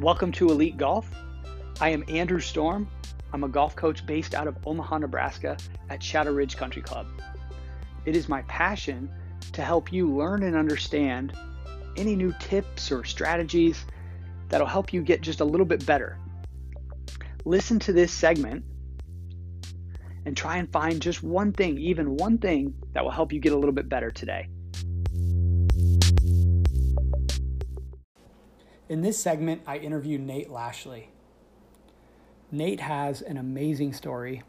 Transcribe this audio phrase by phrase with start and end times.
[0.00, 1.10] Welcome to Elite Golf.
[1.80, 2.86] I am Andrew Storm.
[3.32, 5.56] I'm a golf coach based out of Omaha, Nebraska
[5.90, 7.08] at Shadow Ridge Country Club.
[8.04, 9.10] It is my passion
[9.54, 11.36] to help you learn and understand
[11.96, 13.84] any new tips or strategies
[14.48, 16.16] that'll help you get just a little bit better.
[17.44, 18.64] Listen to this segment
[20.26, 23.52] and try and find just one thing, even one thing that will help you get
[23.52, 24.48] a little bit better today.
[28.88, 31.10] In this segment, I interview Nate Lashley.
[32.50, 34.42] Nate has an amazing story,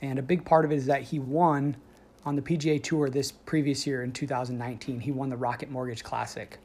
[0.00, 1.76] and a big part of it is that he won
[2.24, 5.00] on the PGA Tour this previous year in 2019.
[5.00, 6.58] He won the Rocket Mortgage Classic.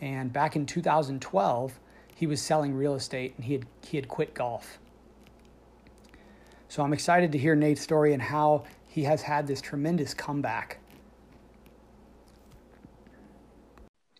[0.00, 1.80] And back in 2012,
[2.14, 4.78] he was selling real estate and he had, he had quit golf.
[6.68, 10.78] So I'm excited to hear Nate's story and how he has had this tremendous comeback.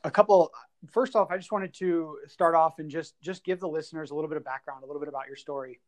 [0.03, 0.51] A couple
[0.91, 4.15] first off, I just wanted to start off and just just give the listeners a
[4.15, 5.81] little bit of background, a little bit about your story.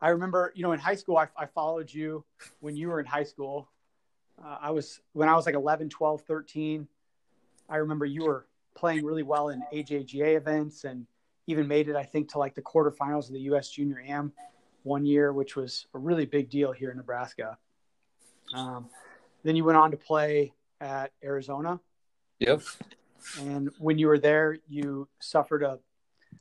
[0.00, 2.24] I remember, you know, in high school, I, I followed you
[2.60, 3.68] when you were in high school.
[4.42, 6.88] Uh, I was when I was like 11, 12, 13.
[7.68, 11.06] I remember you were playing really well in AJGA events and
[11.46, 13.70] even made it, I think, to like the quarterfinals of the U.S.
[13.70, 14.32] Junior Am
[14.82, 17.56] one year, which was a really big deal here in Nebraska.
[18.54, 18.88] Um,
[19.44, 21.80] then you went on to play at Arizona.
[22.40, 22.62] Yep.
[23.40, 25.78] And when you were there, you suffered a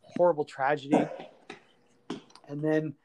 [0.02, 1.08] horrible tragedy.
[2.48, 2.96] And then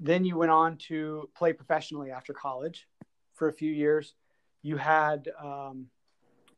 [0.00, 2.88] then you went on to play professionally after college
[3.34, 4.14] for a few years.
[4.62, 5.86] You had um,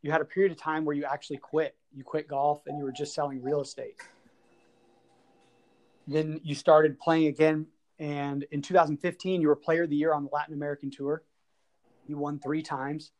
[0.02, 1.76] you had a period of time where you actually quit.
[1.94, 3.96] You quit golf and you were just selling real estate.
[6.06, 7.66] Then you started playing again
[7.98, 11.22] and in 2015, you were player of the year on the Latin American tour.
[12.06, 13.12] You won three times.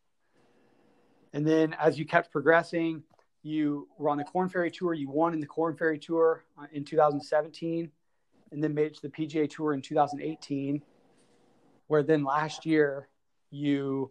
[1.33, 3.03] And then as you kept progressing,
[3.45, 4.95] you were on the Korn Ferry Tour.
[4.95, 7.91] You won in the Korn Ferry Tour uh, in 2017,
[8.51, 10.83] and then made it to the PGA Tour in 2018.
[11.87, 13.09] Where then last year
[13.51, 14.11] you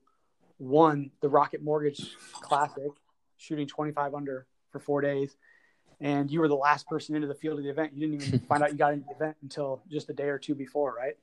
[0.60, 2.92] won the Rocket Mortgage Classic,
[3.38, 5.36] shooting 25 under for four days,
[6.00, 7.94] and you were the last person into the field of the event.
[7.96, 10.38] You didn't even find out you got into the event until just a day or
[10.38, 11.18] two before, right?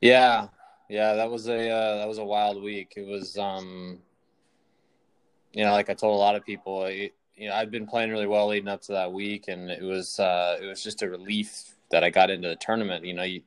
[0.00, 0.48] Yeah,
[0.88, 2.94] yeah, that was a uh, that was a wild week.
[2.96, 3.98] It was, um,
[5.54, 8.26] you know, like I told a lot of people, you know, I'd been playing really
[8.26, 11.74] well leading up to that week, and it was uh, it was just a relief
[11.90, 13.04] that I got into the tournament.
[13.04, 13.42] You know, you,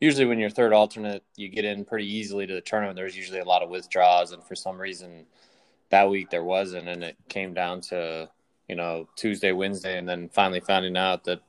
[0.00, 2.96] usually when you're third alternate, you get in pretty easily to the tournament.
[2.96, 5.26] There's usually a lot of withdrawals, and for some reason,
[5.90, 8.30] that week there wasn't, and it came down to
[8.68, 11.40] you know, Tuesday, Wednesday, and then finally finding out that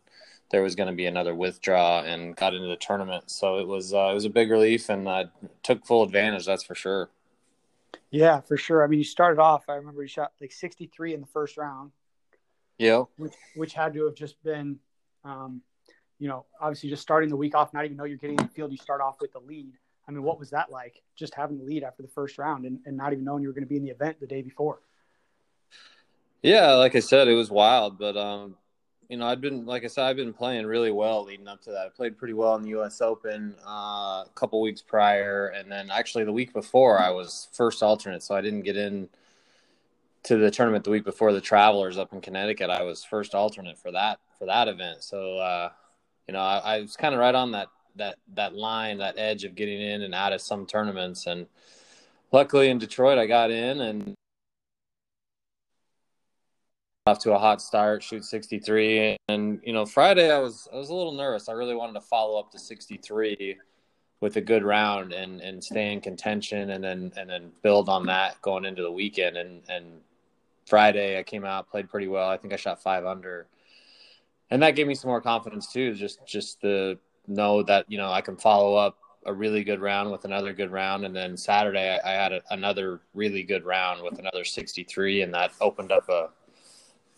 [0.51, 3.29] there was going to be another withdraw and got into the tournament.
[3.29, 5.25] So it was uh, it was a big relief, and I
[5.63, 6.45] took full advantage.
[6.45, 7.09] That's for sure.
[8.11, 8.83] Yeah, for sure.
[8.83, 9.65] I mean, you started off.
[9.67, 11.91] I remember you shot like 63 in the first round.
[12.77, 13.03] Yeah.
[13.17, 14.79] Which, which had to have just been,
[15.23, 15.61] um,
[16.19, 18.53] you know, obviously just starting the week off, not even know you're getting in the
[18.53, 18.71] field.
[18.71, 19.73] You start off with the lead.
[20.07, 21.01] I mean, what was that like?
[21.15, 23.53] Just having the lead after the first round and, and not even knowing you were
[23.53, 24.79] going to be in the event the day before.
[26.41, 28.55] Yeah, like I said, it was wild, but um,
[29.09, 31.71] you know, I'd been like I said, I've been playing really well leading up to
[31.71, 31.85] that.
[31.85, 33.01] I played pretty well in the U.S.
[33.01, 33.69] Open uh,
[34.25, 38.35] a couple weeks prior, and then actually the week before I was first alternate, so
[38.35, 39.07] I didn't get in
[40.23, 42.69] to the tournament the week before the Travelers up in Connecticut.
[42.69, 45.69] I was first alternate for that for that event, so uh,
[46.27, 49.45] you know, I, I was kind of right on that that that line, that edge
[49.45, 51.47] of getting in and out of some tournaments, and
[52.33, 54.16] luckily in Detroit I got in and
[57.07, 59.17] off to a hot start, shoot 63.
[59.29, 61.47] And, you know, Friday I was I was a little nervous.
[61.49, 63.57] I really wanted to follow up the 63
[64.19, 68.05] with a good round and and stay in contention and then and then build on
[68.07, 69.85] that going into the weekend and and
[70.65, 72.29] Friday I came out played pretty well.
[72.29, 73.47] I think I shot 5 under.
[74.49, 76.97] And that gave me some more confidence too, just just to
[77.27, 80.71] know that, you know, I can follow up a really good round with another good
[80.71, 85.23] round and then Saturday I, I had a, another really good round with another 63
[85.23, 86.29] and that opened up a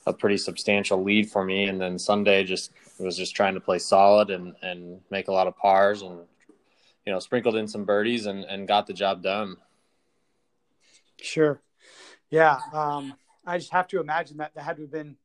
[0.05, 1.65] a pretty substantial lead for me.
[1.65, 5.47] And then Sunday just was just trying to play solid and, and make a lot
[5.47, 6.19] of pars and,
[7.05, 9.57] you know, sprinkled in some birdies and, and got the job done.
[11.21, 11.61] Sure.
[12.29, 12.59] Yeah.
[12.73, 13.13] Um,
[13.45, 15.15] I just have to imagine that that had to have been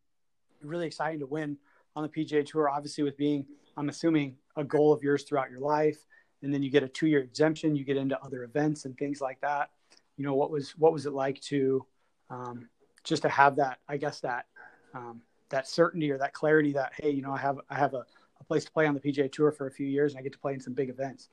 [0.63, 1.59] really exciting to win
[1.97, 5.61] on the PGA Tour, obviously with being, I'm assuming, a goal of yours throughout your
[5.61, 5.99] life.
[6.43, 9.21] And then you get a two year exemption, you get into other events and things
[9.21, 9.71] like that.
[10.17, 11.85] You know, what was, what was it like to,
[12.31, 12.69] um,
[13.03, 14.47] just to have that, I guess that
[14.95, 15.21] um,
[15.51, 18.05] that certainty or that clarity that hey, you know, I have I have a,
[18.41, 20.33] a place to play on the PGA Tour for a few years, and I get
[20.33, 21.29] to play in some big events.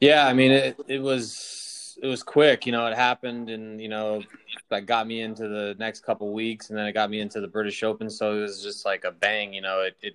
[0.00, 2.66] Yeah, I mean, it it was it was quick.
[2.66, 4.22] You know, it happened, and you know
[4.70, 7.48] that got me into the next couple weeks, and then it got me into the
[7.48, 8.10] British Open.
[8.10, 9.52] So it was just like a bang.
[9.52, 10.14] You know, it, it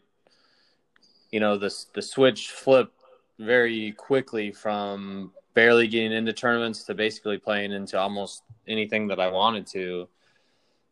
[1.31, 2.95] you know the the switch flipped
[3.39, 9.29] very quickly from barely getting into tournaments to basically playing into almost anything that I
[9.29, 10.07] wanted to.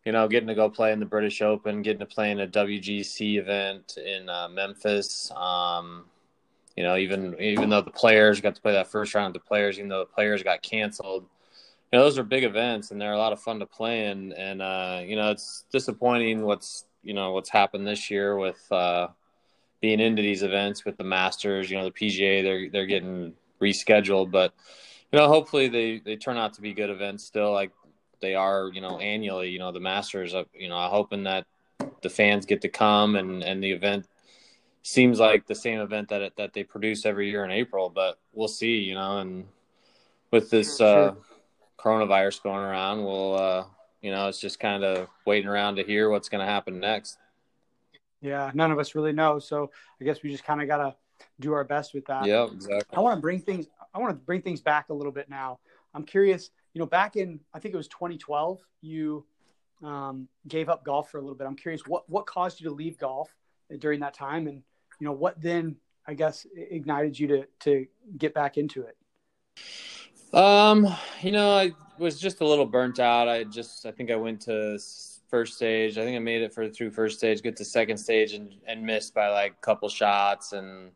[0.07, 2.47] You know, getting to go play in the British Open, getting to play in a
[2.47, 5.29] WGC event in uh, Memphis.
[5.35, 6.05] Um,
[6.77, 9.45] you know, even even though the players got to play that first round of the
[9.45, 11.25] players, even though the players got canceled,
[11.91, 14.31] you know, those are big events and they're a lot of fun to play in.
[14.31, 19.09] And uh, you know, it's disappointing what's you know what's happened this year with uh,
[19.81, 21.69] being into these events with the Masters.
[21.69, 24.53] You know, the PGA they're they're getting rescheduled, but
[25.11, 27.71] you know, hopefully they they turn out to be good events still, like
[28.21, 28.69] they are.
[28.73, 29.49] You know, annually.
[29.49, 30.33] You know, the Masters.
[30.53, 31.45] You know, I'm hoping that
[32.01, 34.07] the fans get to come and and the event
[34.83, 38.19] seems like the same event that it, that they produce every year in April, but
[38.33, 38.77] we'll see.
[38.77, 39.45] You know, and
[40.31, 41.13] with this uh,
[41.77, 43.65] coronavirus going around, we'll uh,
[44.01, 47.17] you know, it's just kind of waiting around to hear what's going to happen next.
[48.21, 49.39] Yeah, none of us really know.
[49.39, 50.95] So I guess we just kind of got to
[51.39, 52.25] do our best with that.
[52.25, 52.97] Yeah, exactly.
[52.97, 53.67] I want to bring things.
[53.93, 55.59] I want to bring things back a little bit now.
[55.93, 56.51] I'm curious.
[56.77, 59.25] You know, back in I think it was 2012, you
[59.81, 61.47] um, gave up golf for a little bit.
[61.47, 63.35] I'm curious what what caused you to leave golf
[63.79, 64.61] during that time, and
[64.99, 67.87] you know what then I guess ignited you to to
[68.19, 70.35] get back into it.
[70.35, 70.87] Um,
[71.23, 73.27] you know, I was just a little burnt out.
[73.27, 74.77] I just I think I went to
[75.29, 75.97] first stage.
[75.97, 78.85] I think I made it for through first stage, get to second stage and and
[78.85, 80.91] missed by like a couple shots and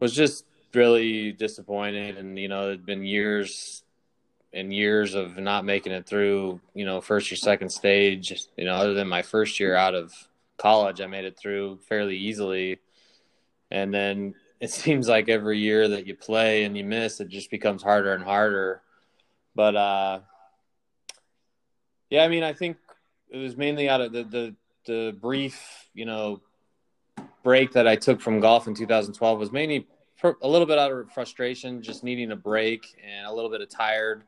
[0.00, 3.83] was just really disappointed and you know, it'd been years
[4.54, 8.74] and years of not making it through, you know, first or second stage, you know,
[8.74, 10.12] other than my first year out of
[10.56, 12.78] college, I made it through fairly easily.
[13.70, 17.50] And then it seems like every year that you play and you miss, it just
[17.50, 18.80] becomes harder and harder.
[19.54, 20.20] But uh
[22.10, 22.76] yeah, I mean, I think
[23.28, 24.54] it was mainly out of the the
[24.86, 26.42] the brief, you know,
[27.42, 29.88] break that I took from golf in 2012 was mainly
[30.22, 33.68] a little bit out of frustration, just needing a break and a little bit of
[33.68, 34.24] tired,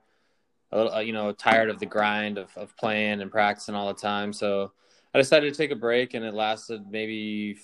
[0.72, 3.88] a little, uh, you know, tired of the grind of, of playing and practicing all
[3.88, 4.32] the time.
[4.32, 4.72] So
[5.14, 7.58] I decided to take a break, and it lasted maybe,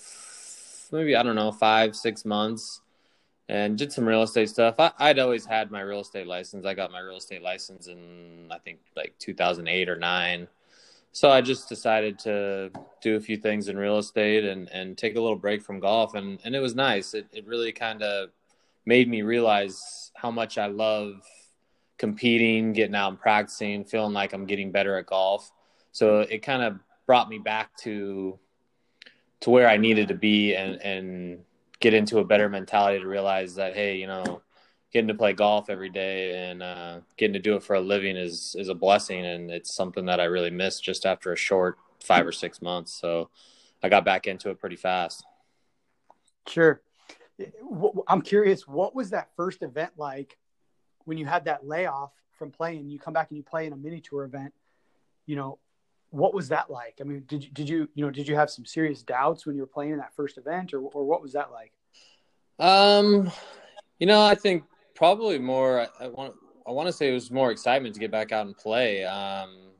[0.91, 2.81] maybe I don't know, five six months,
[3.49, 4.79] and did some real estate stuff.
[4.79, 6.65] I, I'd always had my real estate license.
[6.65, 10.47] I got my real estate license in I think like 2008 or nine
[11.15, 15.15] so I just decided to do a few things in real estate and, and take
[15.15, 16.15] a little break from golf.
[16.15, 17.13] And, and it was nice.
[17.13, 18.29] It, it really kind of
[18.87, 21.21] made me realize how much I love
[21.97, 25.51] competing, getting out and practicing, feeling like I'm getting better at golf.
[25.91, 28.39] So it kind of brought me back to
[29.41, 31.39] to where I needed to be and, and
[31.81, 34.41] get into a better mentality to realize that, hey, you know,
[34.93, 38.15] getting to play golf every day and uh, getting to do it for a living
[38.15, 41.77] is is a blessing, and it's something that I really missed just after a short
[42.01, 42.93] five or six months.
[42.93, 43.29] So
[43.81, 45.25] I got back into it pretty fast.
[46.47, 46.81] Sure.
[48.07, 50.37] I'm curious, what was that first event like
[51.05, 52.89] when you had that layoff from playing?
[52.89, 54.53] You come back and you play in a mini tour event.
[55.25, 55.59] You know,
[56.09, 56.99] what was that like?
[57.01, 59.55] I mean, did you, did you, you know, did you have some serious doubts when
[59.55, 61.71] you were playing in that first event or, or what was that like?
[62.59, 63.31] Um,
[63.99, 64.63] you know, I think
[64.95, 65.81] probably more.
[65.81, 66.35] I, I want
[66.67, 69.03] I want to say it was more excitement to get back out and play.
[69.03, 69.71] Um,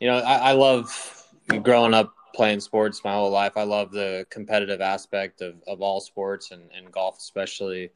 [0.00, 1.26] you know, I, I love
[1.62, 3.56] growing up playing sports my whole life.
[3.56, 7.90] I love the competitive aspect of, of all sports and, and golf especially.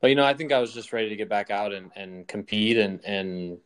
[0.00, 2.26] But you know, I think I was just ready to get back out and, and
[2.28, 3.58] compete and and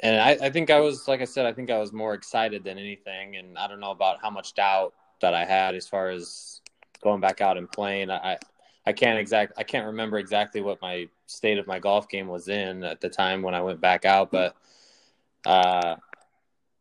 [0.00, 2.64] and I, I think I was like I said, I think I was more excited
[2.64, 3.36] than anything.
[3.36, 6.60] And I don't know about how much doubt that I had as far as
[7.02, 8.10] going back out and playing.
[8.10, 8.38] I
[8.84, 12.48] I can't exact I can't remember exactly what my state of my golf game was
[12.48, 14.56] in at the time when I went back out, but
[15.46, 15.96] uh,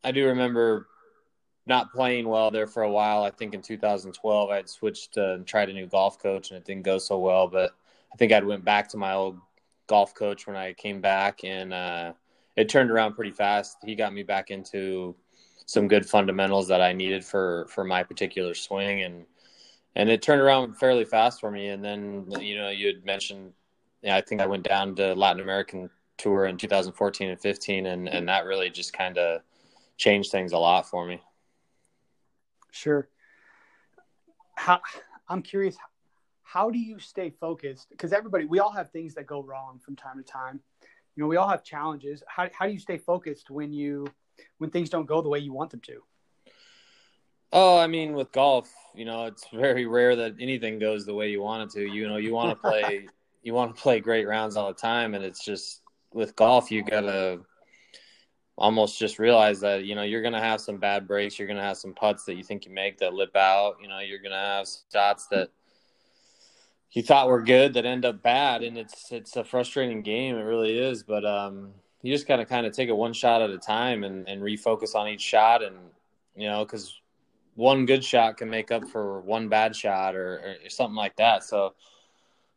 [0.03, 0.87] I do remember
[1.67, 3.23] not playing well there for a while.
[3.23, 6.65] I think in 2012 I had switched and tried a new golf coach and it
[6.65, 7.75] didn't go so well, but
[8.13, 9.39] I think I went back to my old
[9.87, 12.13] golf coach when I came back and uh,
[12.55, 13.77] it turned around pretty fast.
[13.83, 15.15] He got me back into
[15.65, 19.25] some good fundamentals that I needed for for my particular swing and
[19.95, 21.69] and it turned around fairly fast for me.
[21.69, 23.53] And then you know you had mentioned,
[24.01, 28.07] yeah, I think I went down to Latin American tour in 2014 and 15, and
[28.09, 29.41] and that really just kind of
[29.97, 31.21] changed things a lot for me.
[32.71, 33.09] Sure.
[34.55, 34.79] How
[35.27, 35.75] I'm curious,
[36.51, 37.89] how do you stay focused?
[37.89, 40.59] Because everybody, we all have things that go wrong from time to time.
[41.15, 42.23] You know, we all have challenges.
[42.27, 44.07] How how do you stay focused when you
[44.57, 46.03] when things don't go the way you want them to?
[47.53, 51.29] Oh, I mean, with golf, you know, it's very rare that anything goes the way
[51.29, 51.85] you want it to.
[51.85, 53.07] You know, you want to play,
[53.43, 55.81] you want to play great rounds all the time, and it's just
[56.13, 57.39] with golf you gotta
[58.57, 61.77] almost just realize that you know you're gonna have some bad breaks, you're gonna have
[61.77, 64.67] some putts that you think you make that lip out, you know, you're gonna have
[64.91, 65.49] shots that
[66.91, 70.35] you thought were good that end up bad, and it's it's a frustrating game.
[70.35, 71.71] It really is, but um,
[72.01, 74.95] you just gotta kind of take it one shot at a time and and refocus
[74.95, 75.75] on each shot, and
[76.35, 76.99] you know, because
[77.55, 81.43] one good shot can make up for one bad shot or, or something like that.
[81.43, 81.73] So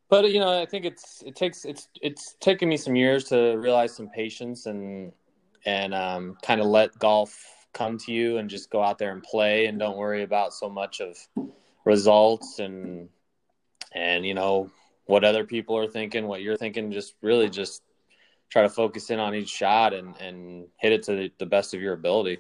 [0.08, 3.56] but you know, I think it's it takes it's it's taken me some years to
[3.56, 5.12] realize some patience and
[5.66, 9.22] and um, kind of let golf come to you and just go out there and
[9.22, 11.16] play and don't worry about so much of
[11.84, 13.08] results and
[13.94, 14.70] and you know
[15.06, 16.92] what other people are thinking, what you're thinking.
[16.92, 17.82] Just really just
[18.50, 21.80] try to focus in on each shot and and hit it to the, best of
[21.80, 22.38] your ability.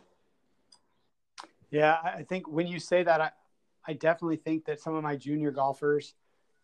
[1.70, 3.30] Yeah, I think when you say that, I
[3.86, 6.14] I definitely think that some of my junior golfers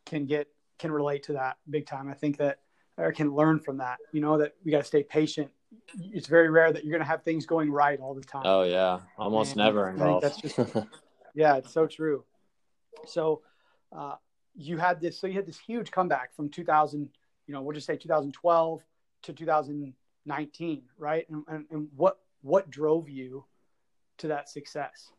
[0.07, 2.09] can get can relate to that big time.
[2.09, 2.61] I think that
[2.97, 3.99] or can learn from that.
[4.13, 5.51] You know that we got to stay patient.
[6.13, 8.43] It's very rare that you're going to have things going right all the time.
[8.45, 10.23] Oh yeah, almost and never in golf.
[10.23, 10.59] That's just
[11.35, 12.25] yeah, it's so true.
[13.07, 13.43] So
[13.93, 14.17] uh,
[14.55, 15.19] you had this.
[15.19, 17.09] So you had this huge comeback from 2000.
[17.47, 18.83] You know, we'll just say 2012
[19.23, 21.29] to 2019, right?
[21.29, 23.45] And, and, and what what drove you
[24.19, 25.11] to that success?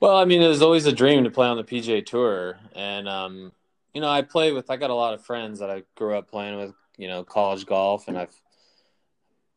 [0.00, 3.08] Well, I mean, it was always a dream to play on the PGA Tour, and
[3.08, 3.52] um,
[3.94, 4.70] you know, I play with.
[4.70, 6.74] I got a lot of friends that I grew up playing with.
[6.98, 8.34] You know, college golf, and I've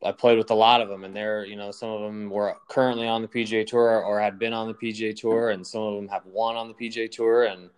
[0.02, 2.56] I played with a lot of them, and they're you know some of them were
[2.68, 5.96] currently on the PGA Tour or had been on the PGA Tour, and some of
[5.96, 7.70] them have won on the PGA Tour, and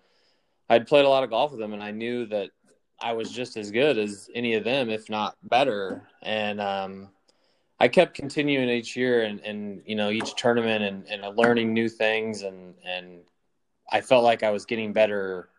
[0.69, 2.51] I'd played a lot of golf with them, and I knew that
[3.01, 7.09] I was just as good as any of them, if not better, and um,
[7.81, 11.89] I kept continuing each year and, and you know each tournament and, and learning new
[11.89, 13.23] things and and
[13.93, 15.51] I felt like I was getting better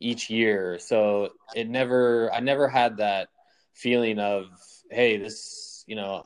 [0.00, 0.78] each year.
[0.78, 3.28] So it never, I never had that
[3.72, 4.46] feeling of,
[4.90, 6.24] hey, this, you know,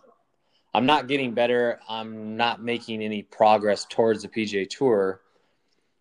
[0.74, 1.80] I'm not getting better.
[1.88, 5.22] I'm not making any progress towards the PGA Tour.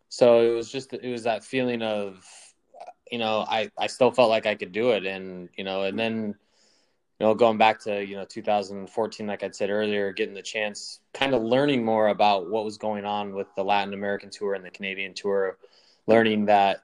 [0.10, 2.24] So it was just, it was that feeling of,
[3.12, 5.06] you know, I, I still felt like I could do it.
[5.06, 6.36] And, you know, and then,
[7.20, 11.00] you know, going back to, you know, 2014, like I said earlier, getting the chance,
[11.14, 14.66] kind of learning more about what was going on with the Latin American Tour and
[14.66, 15.58] the Canadian Tour,
[16.06, 16.84] learning that,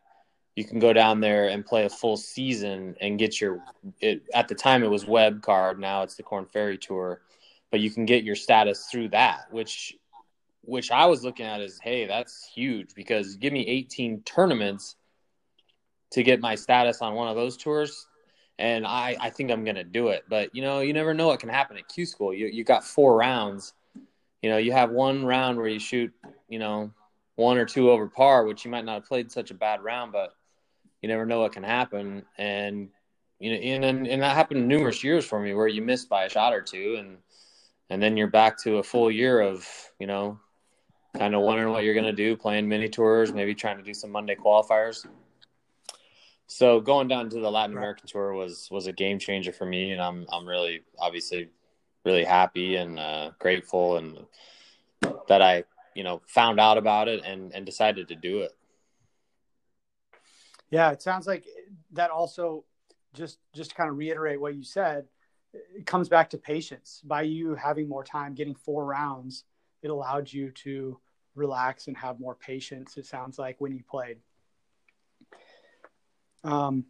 [0.55, 3.63] you can go down there and play a full season and get your
[4.01, 7.21] it, at the time it was web card now it's the Korn Ferry tour
[7.71, 9.97] but you can get your status through that which
[10.63, 14.95] which I was looking at as hey that's huge because give me 18 tournaments
[16.11, 18.07] to get my status on one of those tours
[18.59, 20.23] and I I think I'm going to do it.
[20.29, 22.33] But you know you never know what can happen at Q school.
[22.33, 23.73] You you got four rounds.
[24.41, 26.13] You know you have one round where you shoot
[26.49, 26.91] you know
[27.35, 30.11] one or two over par which you might not have played such a bad round
[30.11, 30.35] but
[31.03, 32.23] you never know what can happen.
[32.37, 32.89] And
[33.39, 36.29] you know, and and that happened numerous years for me where you missed by a
[36.29, 37.17] shot or two, and
[37.89, 39.67] and then you're back to a full year of
[39.99, 40.39] you know,
[41.17, 44.11] kind of wondering what you're gonna do, playing mini tours, maybe trying to do some
[44.11, 45.05] Monday qualifiers.
[46.47, 49.91] So going down to the Latin American tour was was a game changer for me,
[49.91, 51.49] and I'm I'm really obviously
[52.05, 54.19] really happy and uh, grateful and
[55.27, 55.63] that I
[55.95, 58.51] you know found out about it and and decided to do it.
[60.69, 61.45] Yeah, it sounds like
[61.91, 62.65] that also
[63.13, 65.05] just just to kind of reiterate what you said,
[65.53, 67.01] it comes back to patience.
[67.03, 69.45] By you having more time, getting four rounds,
[69.83, 70.97] it allowed you to
[71.35, 72.97] relax and have more patience.
[72.97, 74.17] It sounds like when you played.
[76.43, 76.85] Um,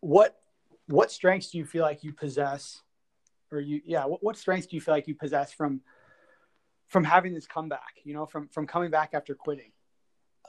[0.00, 0.38] what
[0.86, 2.82] what strengths do you feel like you possess,
[3.50, 5.80] or you yeah, what, what strengths do you feel like you possess from
[6.86, 7.94] from having this comeback?
[8.04, 9.72] You know, from from coming back after quitting.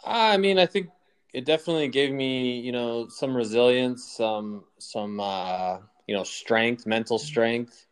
[0.05, 0.89] I mean, I think
[1.33, 5.77] it definitely gave me, you know, some resilience, some some uh,
[6.07, 7.85] you know, strength, mental strength.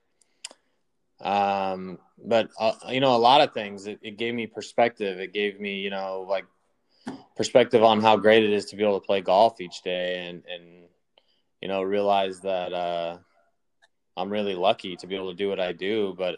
[1.21, 1.33] Um,
[2.24, 3.88] but uh, you know, a lot of things.
[3.88, 5.19] It, it gave me perspective.
[5.19, 6.45] It gave me, you know, like
[7.36, 10.43] perspective on how great it is to be able to play golf each day, and
[10.48, 10.86] and
[11.62, 13.17] you know, realize that uh,
[14.17, 16.15] I'm really lucky to be able to do what I do.
[16.17, 16.38] But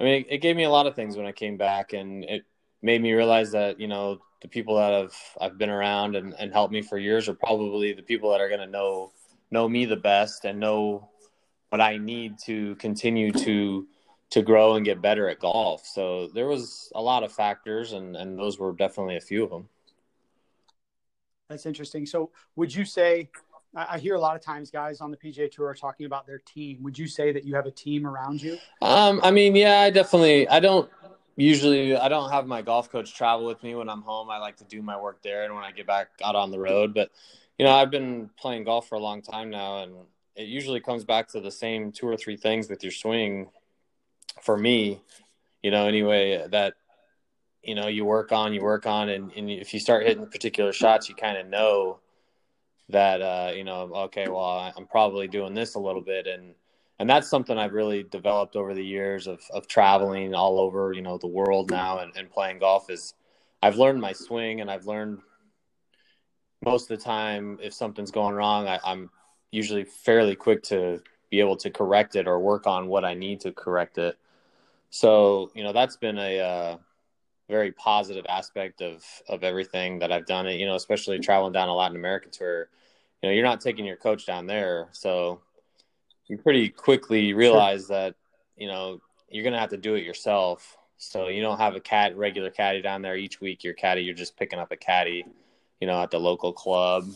[0.00, 2.24] I mean, it, it gave me a lot of things when I came back, and
[2.24, 2.44] it
[2.82, 6.52] made me realize that you know the people that have I've been around and, and
[6.52, 9.12] helped me for years are probably the people that are going to know
[9.50, 11.08] know me the best and know
[11.70, 13.86] what I need to continue to
[14.30, 15.86] to grow and get better at golf.
[15.86, 19.50] So there was a lot of factors, and and those were definitely a few of
[19.50, 19.68] them.
[21.48, 22.06] That's interesting.
[22.06, 23.30] So would you say?
[23.78, 26.38] I hear a lot of times guys on the PGA Tour are talking about their
[26.38, 26.78] team.
[26.80, 28.56] Would you say that you have a team around you?
[28.80, 30.48] Um, I mean, yeah, I definitely.
[30.48, 30.88] I don't
[31.36, 34.30] usually I don't have my golf coach travel with me when I'm home.
[34.30, 36.58] I like to do my work there and when I get back out on the
[36.58, 36.94] road.
[36.94, 37.10] But
[37.58, 39.94] you know, I've been playing golf for a long time now, and
[40.34, 43.48] it usually comes back to the same two or three things with your swing.
[44.42, 45.00] For me,
[45.62, 46.74] you know, anyway, that
[47.62, 50.72] you know you work on, you work on, and, and if you start hitting particular
[50.72, 52.00] shots, you kind of know
[52.88, 56.54] that uh, you know, okay, well, I'm probably doing this a little bit, and
[56.98, 61.02] and that's something I've really developed over the years of of traveling all over, you
[61.02, 62.90] know, the world now and, and playing golf.
[62.90, 63.14] Is
[63.62, 65.20] I've learned my swing, and I've learned
[66.64, 69.10] most of the time if something's going wrong, I, I'm
[69.50, 73.40] usually fairly quick to be able to correct it or work on what I need
[73.40, 74.16] to correct it.
[74.96, 76.76] So you know, that's been a uh,
[77.50, 80.46] very positive aspect of of everything that I've done.
[80.46, 82.68] It you know, especially traveling down a Latin American tour.
[83.22, 85.40] You know, you're not taking your coach down there, so
[86.28, 87.96] you pretty quickly realize sure.
[87.96, 88.14] that
[88.56, 90.78] you know you're gonna have to do it yourself.
[90.96, 93.62] So you don't have a cat regular caddy down there each week.
[93.62, 95.26] Your caddy, you're just picking up a caddy,
[95.78, 97.06] you know, at the local club.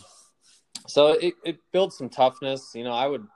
[0.87, 2.73] So it, it builds some toughness.
[2.75, 3.27] You know, I would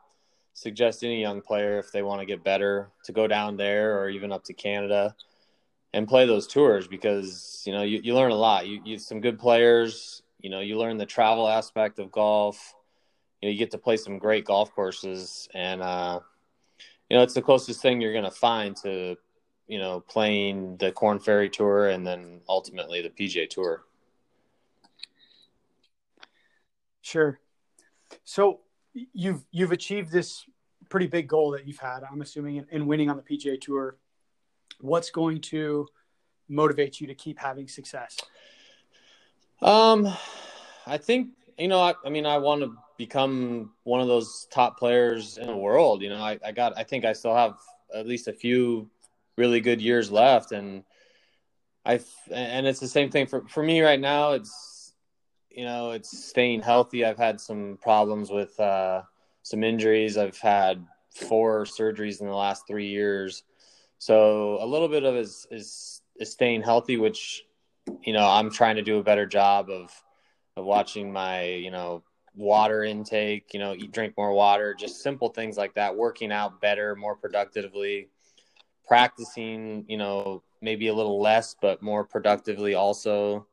[0.54, 4.08] suggest any young player if they want to get better to go down there or
[4.08, 5.14] even up to Canada
[5.92, 8.66] and play those tours because you know you, you learn a lot.
[8.66, 10.22] You you some good players.
[10.40, 12.74] You know you learn the travel aspect of golf.
[13.42, 16.20] You know you get to play some great golf courses, and uh,
[17.10, 19.16] you know it's the closest thing you're going to find to
[19.66, 23.84] you know playing the Korn Ferry Tour and then ultimately the PGA Tour.
[27.02, 27.38] Sure.
[28.24, 28.60] So
[29.12, 30.44] you've you've achieved this
[30.88, 32.02] pretty big goal that you've had.
[32.10, 33.96] I'm assuming in, in winning on the PGA Tour
[34.80, 35.86] what's going to
[36.48, 38.18] motivate you to keep having success?
[39.62, 40.12] Um,
[40.86, 41.80] I think you know.
[41.80, 46.02] I, I mean, I want to become one of those top players in the world.
[46.02, 46.76] You know, I, I got.
[46.76, 47.54] I think I still have
[47.94, 48.90] at least a few
[49.36, 50.84] really good years left, and
[51.86, 54.32] I and it's the same thing for for me right now.
[54.32, 54.73] It's
[55.54, 57.04] you know, it's staying healthy.
[57.04, 59.02] I've had some problems with uh,
[59.42, 60.18] some injuries.
[60.18, 60.84] I've had
[61.14, 63.44] four surgeries in the last three years.
[63.98, 67.44] So a little bit of is is is staying healthy, which
[68.02, 69.90] you know I'm trying to do a better job of
[70.56, 72.02] of watching my you know
[72.34, 76.60] water intake, you know, eat drink more water, just simple things like that, working out
[76.60, 78.08] better, more productively,
[78.86, 83.46] practicing, you know, maybe a little less but more productively also.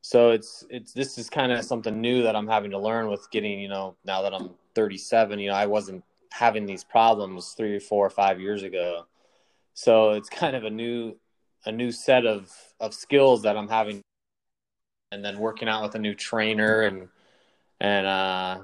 [0.00, 3.30] So it's it's this is kind of something new that I'm having to learn with
[3.30, 7.76] getting, you know, now that I'm 37, you know, I wasn't having these problems 3
[7.76, 9.06] or 4 or 5 years ago.
[9.74, 11.16] So it's kind of a new
[11.64, 14.00] a new set of of skills that I'm having,
[15.12, 17.08] and then working out with a new trainer and
[17.80, 18.58] and uh,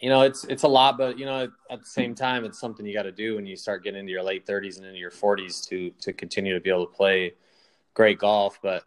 [0.00, 2.86] you know it's it's a lot, but you know at the same time it's something
[2.86, 5.10] you got to do when you start getting into your late 30s and into your
[5.10, 7.34] 40s to to continue to be able to play
[7.94, 8.58] great golf.
[8.62, 8.84] But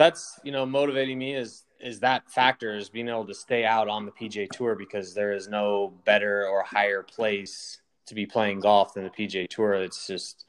[0.00, 3.86] that's you know motivating me is is that factor is being able to stay out
[3.86, 8.60] on the PGA Tour because there is no better or higher place to be playing
[8.60, 9.74] golf than the PGA Tour.
[9.74, 10.46] It's just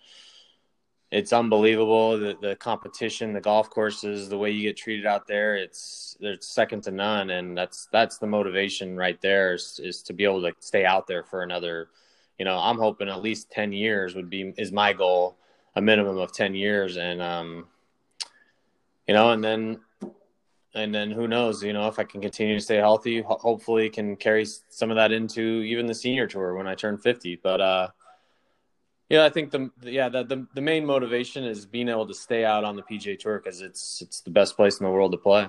[1.12, 5.58] it's unbelievable the the competition, the golf courses, the way you get treated out there.
[5.58, 10.14] It's it's second to none, and that's that's the motivation right there is, is to
[10.14, 11.90] be able to stay out there for another.
[12.40, 15.36] You know, I'm hoping at least ten years would be is my goal,
[15.76, 17.68] a minimum of ten years, and um,
[19.08, 19.80] you know, and then
[20.74, 23.90] and then who knows you know if i can continue to stay healthy ho- hopefully
[23.90, 27.60] can carry some of that into even the senior tour when i turn 50 but
[27.60, 27.88] uh
[29.10, 32.46] yeah i think the yeah the, the, the main motivation is being able to stay
[32.46, 35.18] out on the pga tour because it's it's the best place in the world to
[35.18, 35.48] play.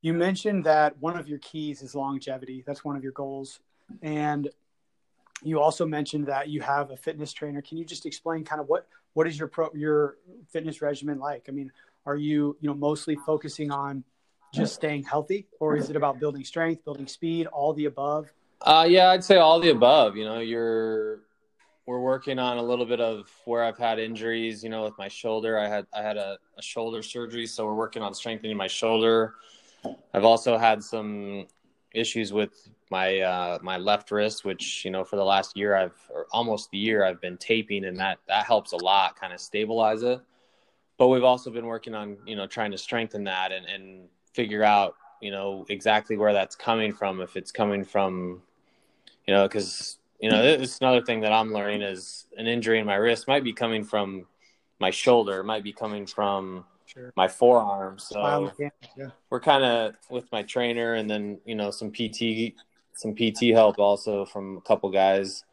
[0.00, 2.62] You mentioned that one of your keys is longevity.
[2.64, 3.58] That's one of your goals.
[4.00, 4.48] And
[5.42, 7.62] you also mentioned that you have a fitness trainer.
[7.62, 10.16] Can you just explain kind of what what is your pro your
[10.48, 11.46] fitness regimen like?
[11.48, 11.72] I mean
[12.06, 14.02] are you you know mostly focusing on
[14.54, 18.32] just staying healthy or is it about building strength building speed all the above?
[18.62, 20.16] Uh, yeah i'd say all the above.
[20.16, 21.20] You know you're
[21.86, 25.08] we're working on a little bit of where i've had injuries you know with my
[25.08, 25.58] shoulder.
[25.58, 29.34] I had i had a, a shoulder surgery so we're working on strengthening my shoulder.
[30.12, 31.46] I've also had some
[31.98, 35.98] issues with my uh, my left wrist, which you know for the last year I've
[36.10, 39.40] or almost a year I've been taping, and that that helps a lot, kind of
[39.40, 40.20] stabilize it.
[40.96, 44.64] But we've also been working on you know trying to strengthen that and, and figure
[44.64, 48.42] out you know exactly where that's coming from if it's coming from
[49.26, 52.86] you know because you know it's another thing that i'm learning is an injury in
[52.86, 54.26] my wrist might be coming from
[54.78, 57.12] my shoulder might be coming from sure.
[57.16, 59.08] my forearm so yeah.
[59.30, 62.54] we're kind of with my trainer and then you know some pt
[62.94, 65.44] some pt help also from a couple guys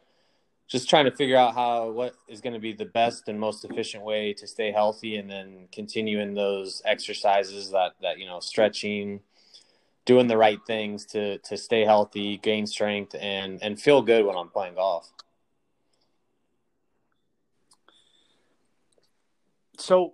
[0.68, 3.66] just trying to figure out how what is going to be the best and most
[3.66, 9.20] efficient way to stay healthy and then continuing those exercises that that you know stretching
[10.06, 14.36] doing the right things to to stay healthy gain strength and and feel good when
[14.36, 15.12] i'm playing golf
[19.78, 20.14] so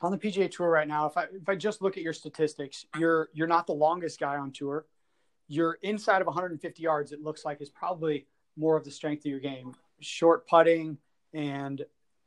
[0.00, 2.86] on the PGA Tour right now, if I if I just look at your statistics,
[2.96, 4.86] you're you're not the longest guy on tour.
[5.48, 7.12] You're inside of 150 yards.
[7.12, 9.74] It looks like is probably more of the strength of your game.
[10.00, 10.98] Short putting
[11.34, 11.84] and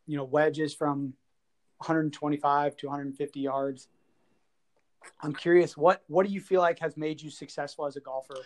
[0.07, 1.13] you know wedges from
[1.77, 3.88] 125 to 150 yards.
[5.21, 8.38] I'm curious what what do you feel like has made you successful as a golfer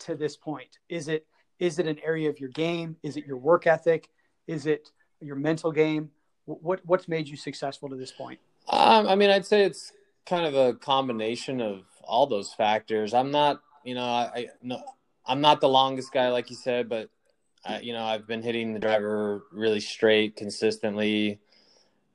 [0.00, 0.78] to this point?
[0.88, 1.26] Is it
[1.58, 2.96] is it an area of your game?
[3.02, 4.08] Is it your work ethic?
[4.46, 6.10] Is it your mental game?
[6.46, 8.38] What what's made you successful to this point?
[8.68, 9.92] Um, I mean, I'd say it's
[10.26, 13.14] kind of a combination of all those factors.
[13.14, 14.82] I'm not, you know, I, no,
[15.24, 17.10] I'm not the longest guy, like you said, but
[17.64, 21.40] I, you know, I've been hitting the driver really straight, consistently.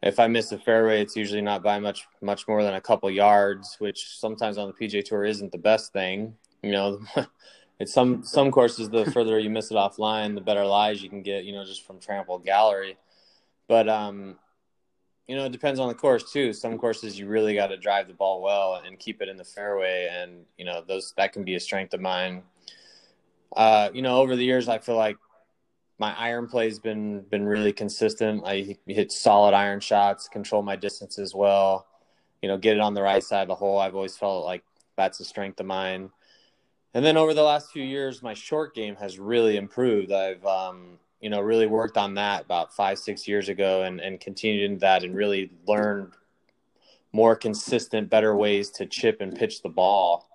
[0.02, 3.10] If I miss a fairway, it's usually not by much, much more than a couple
[3.12, 6.36] yards, which sometimes on the PGA Tour isn't the best thing.
[6.64, 7.02] You know,
[7.80, 11.22] it's some some courses the further you miss it offline, the better lies you can
[11.22, 11.44] get.
[11.44, 12.98] You know, just from trampled gallery.
[13.68, 14.38] But um,
[15.28, 16.54] you know, it depends on the course too.
[16.54, 19.46] Some courses you really got to drive the ball well and keep it in the
[19.46, 22.44] fairway, and you know those that can be a strength of mine.
[23.56, 25.18] Uh, you know, over the years, I feel like
[26.00, 28.44] my iron play's been been really consistent.
[28.46, 31.88] I hit solid iron shots, control my distance as well.
[32.42, 33.78] You know, get it on the right side of the hole.
[33.78, 34.64] I've always felt like
[34.98, 36.10] that's a strength of mine.
[36.94, 40.12] And then over the last few years, my short game has really improved.
[40.12, 44.20] I've um, you know, really worked on that about five, six years ago and, and
[44.20, 46.14] continued in that and really learned
[47.14, 50.28] more consistent, better ways to chip and pitch the ball.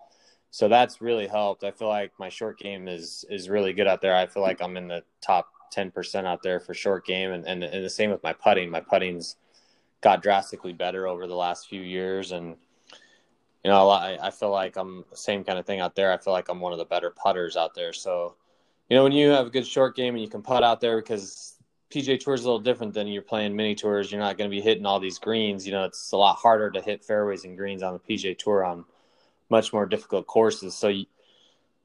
[0.50, 1.64] So that's really helped.
[1.64, 4.14] I feel like my short game is is really good out there.
[4.14, 7.44] I feel like I'm in the top ten percent out there for short game and,
[7.46, 8.70] and and the same with my putting.
[8.70, 9.36] My putting's
[10.00, 12.56] got drastically better over the last few years and
[13.64, 16.12] you know, I, I feel like I'm the same kind of thing out there.
[16.12, 17.92] I feel like I'm one of the better putters out there.
[17.92, 18.36] So
[18.88, 21.00] you know, when you have a good short game and you can putt out there
[21.00, 21.56] because
[21.90, 24.10] PGA Tour is a little different than you're playing mini tours.
[24.10, 25.66] You're not going to be hitting all these greens.
[25.66, 28.64] You know, it's a lot harder to hit fairways and greens on the PGA Tour
[28.64, 28.84] on
[29.50, 30.74] much more difficult courses.
[30.74, 31.06] So you,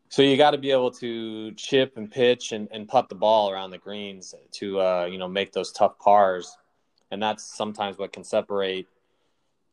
[0.10, 3.50] so you got to be able to chip and pitch and, and putt the ball
[3.50, 6.58] around the greens to uh, you know make those tough pars,
[7.12, 8.88] and that's sometimes what can separate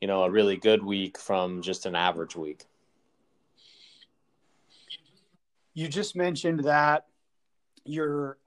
[0.00, 2.64] you know a really good week from just an average week.
[5.74, 7.06] You just mentioned that
[7.88, 8.38] your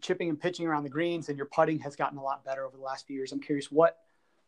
[0.00, 2.76] chipping and pitching around the greens and your putting has gotten a lot better over
[2.76, 3.32] the last few years.
[3.32, 3.98] I'm curious what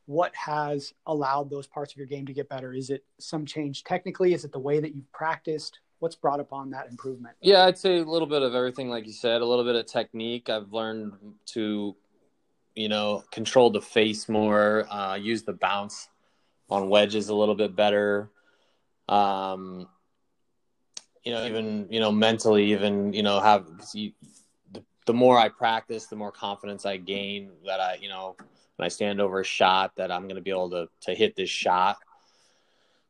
[0.08, 2.72] what has allowed those parts of your game to get better?
[2.72, 4.32] Is it some change technically?
[4.32, 5.80] Is it the way that you've practiced?
[5.98, 7.36] What's brought upon that improvement?
[7.42, 9.84] Yeah, I'd say a little bit of everything, like you said, a little bit of
[9.84, 10.48] technique.
[10.48, 11.12] I've learned
[11.48, 11.94] to,
[12.74, 16.08] you know, control the face more, uh, use the bounce
[16.70, 18.30] on wedges a little bit better.
[19.10, 19.88] Um,
[21.24, 24.12] you know, even you know, mentally, even you know, have the,
[25.06, 28.36] the more I practice, the more confidence I gain that I, you know,
[28.76, 31.36] when I stand over a shot, that I'm going to be able to to hit
[31.36, 31.98] this shot.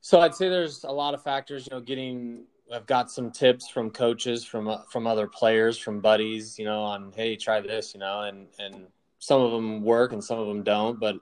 [0.01, 1.67] So I'd say there's a lot of factors.
[1.67, 6.59] You know, getting I've got some tips from coaches, from from other players, from buddies.
[6.59, 7.95] You know, on hey, try this.
[7.95, 8.87] You know, and and
[9.19, 10.99] some of them work and some of them don't.
[10.99, 11.17] But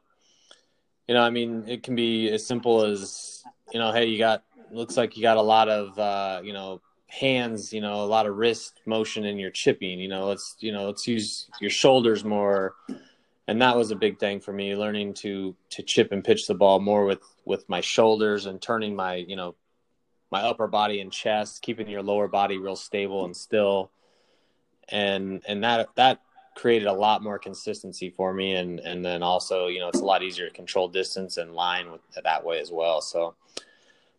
[1.09, 4.45] you know, I mean, it can be as simple as you know, hey, you got
[4.71, 8.27] looks like you got a lot of uh, you know hands, you know, a lot
[8.27, 10.01] of wrist motion in your chipping.
[10.01, 12.75] You know, let's you know, let's use your shoulders more.
[13.49, 16.55] And that was a big thing for me, learning to to chip and pitch the
[16.55, 19.55] ball more with with my shoulders and turning my you know
[20.31, 23.91] my upper body and chest, keeping your lower body real stable and still.
[24.89, 26.21] And and that that
[26.57, 30.05] created a lot more consistency for me and and then also you know it's a
[30.05, 33.35] lot easier to control distance and line with that way as well so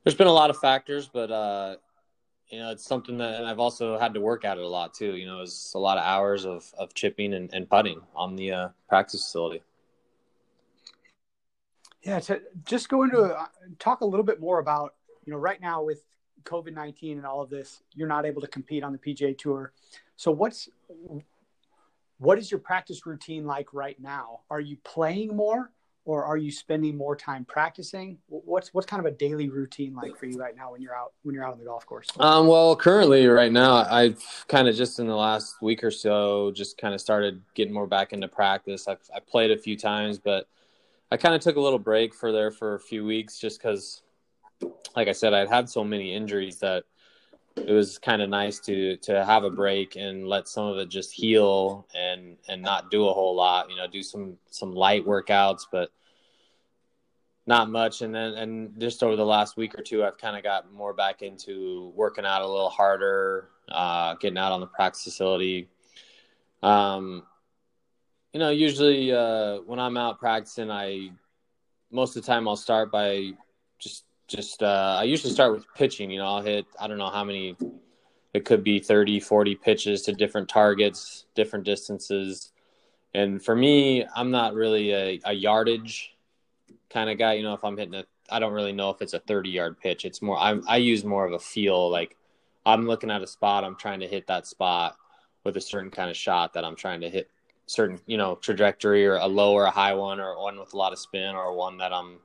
[0.04, 1.76] there's been a lot of factors but uh
[2.50, 5.16] you know, it's something that I've also had to work at it a lot too.
[5.16, 8.52] You know, it's a lot of hours of, of chipping and, and putting on the
[8.52, 9.64] uh, practice facility.
[12.04, 14.94] Yeah, to just go into a, talk a little bit more about,
[15.26, 16.04] you know, right now with
[16.44, 19.74] COVID 19 and all of this, you're not able to compete on the PGA Tour.
[20.16, 20.70] So, what's
[22.20, 24.40] what is your practice routine like right now?
[24.50, 25.72] Are you playing more?
[26.08, 28.18] Or are you spending more time practicing?
[28.30, 31.12] What's what's kind of a daily routine like for you right now when you're out
[31.24, 32.08] when you're out on the golf course?
[32.18, 36.52] Um, well, currently right now, I've kind of just in the last week or so
[36.52, 38.88] just kind of started getting more back into practice.
[38.88, 40.48] I've I played a few times, but
[41.12, 44.02] I kind of took a little break for there for a few weeks just because,
[44.96, 46.86] like I said, I'd had so many injuries that
[47.58, 50.90] it was kind of nice to to have a break and let some of it
[50.90, 53.70] just heal and and not do a whole lot.
[53.70, 55.92] You know, do some some light workouts, but
[57.46, 58.02] not much.
[58.02, 60.94] And then and just over the last week or two, I've kind of got more
[60.94, 65.70] back into working out a little harder, uh, getting out on the practice facility.
[66.62, 67.24] Um,
[68.34, 71.12] you know, usually uh, when I'm out practicing, I
[71.92, 73.32] most of the time I'll start by
[73.80, 76.12] just just uh, I usually start with pitching.
[76.12, 77.56] You know, I'll hit I don't know how many.
[78.34, 82.52] It could be 30, 40 pitches to different targets, different distances.
[83.14, 86.16] And for me, I'm not really a, a yardage
[86.90, 87.34] kind of guy.
[87.34, 89.80] You know, if I'm hitting a, I don't really know if it's a 30 yard
[89.80, 90.06] pitch.
[90.06, 91.90] It's more, I, I use more of a feel.
[91.90, 92.16] Like
[92.66, 94.98] I'm looking at a spot, I'm trying to hit that spot
[95.44, 97.32] with a certain kind of shot that I'm trying to hit
[97.66, 100.78] certain, you know, trajectory or a low or a high one or one with a
[100.78, 102.20] lot of spin or one that I'm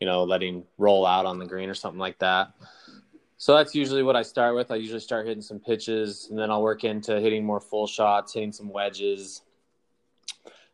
[0.00, 2.52] you know, letting roll out on the green or something like that.
[3.38, 4.70] So that's usually what I start with.
[4.70, 8.32] I usually start hitting some pitches, and then I'll work into hitting more full shots,
[8.32, 9.42] hitting some wedges.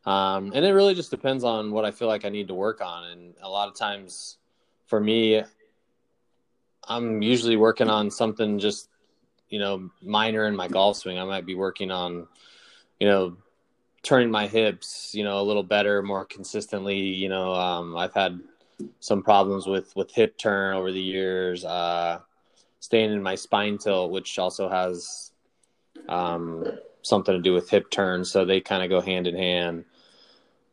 [0.05, 2.81] Um, and it really just depends on what I feel like I need to work
[2.81, 3.11] on.
[3.11, 4.37] And a lot of times,
[4.85, 5.43] for me,
[6.87, 8.89] I'm usually working on something just,
[9.49, 11.19] you know, minor in my golf swing.
[11.19, 12.27] I might be working on,
[12.99, 13.37] you know,
[14.03, 16.99] turning my hips, you know, a little better, more consistently.
[16.99, 18.39] You know, um, I've had
[18.99, 21.65] some problems with with hip turn over the years.
[21.65, 22.19] Uh,
[22.79, 25.31] staying in my spine tilt, which also has
[26.09, 26.65] um,
[27.01, 29.85] something to do with hip turn, so they kind of go hand in hand.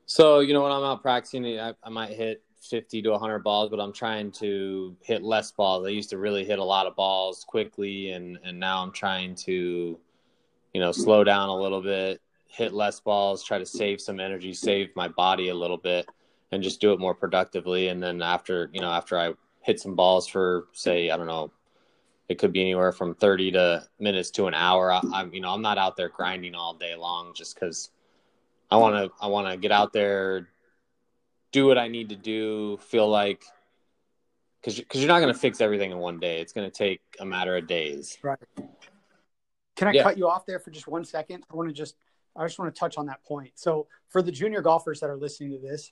[0.06, 3.70] So you know, when I'm out practicing, I, I might hit 50 to 100 balls,
[3.70, 5.86] but I'm trying to hit less balls.
[5.86, 9.34] I used to really hit a lot of balls quickly, and and now I'm trying
[9.46, 9.98] to,
[10.74, 14.52] you know, slow down a little bit, hit less balls, try to save some energy,
[14.52, 16.08] save my body a little bit
[16.52, 17.88] and just do it more productively.
[17.88, 19.32] And then after, you know, after I
[19.62, 21.52] hit some balls for say, I don't know,
[22.28, 24.92] it could be anywhere from 30 to minutes to an hour.
[24.92, 27.90] I, am you know, I'm not out there grinding all day long just cause
[28.70, 30.48] I want to, I want to get out there,
[31.50, 33.42] do what I need to do, feel like,
[34.62, 36.40] cause, cause you're not going to fix everything in one day.
[36.40, 38.16] It's going to take a matter of days.
[38.22, 38.38] Right.
[39.74, 40.02] Can I yeah.
[40.04, 41.44] cut you off there for just one second?
[41.50, 41.96] I want to just,
[42.36, 43.52] I just want to touch on that point.
[43.56, 45.90] So for the junior golfers that are listening to this,